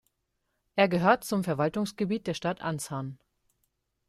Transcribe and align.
Er 0.75 0.87
gehört 0.87 1.25
zum 1.25 1.43
Verwaltungsgebiet 1.43 2.25
der 2.25 2.33
Stadt 2.33 2.61
Anshan. 2.61 3.19